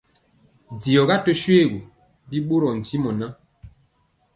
Diɔga 0.81 1.17
tö 1.25 1.31
shoégu, 1.41 1.79
bi 2.29 2.37
ɓorɔɔ 2.47 2.71
ntimɔ 2.79 3.09
ŋan, 3.17 3.31